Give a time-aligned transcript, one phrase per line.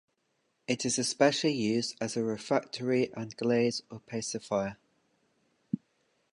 [0.67, 4.77] It is especially used as a refractory and glaze opacifier.